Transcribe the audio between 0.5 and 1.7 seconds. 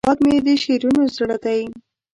شعرونو زړه دی